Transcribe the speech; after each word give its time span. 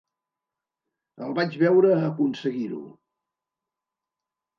El 1.25 1.35
vaig 1.39 1.57
veure 1.63 1.91
aconseguir-ho. 2.05 2.81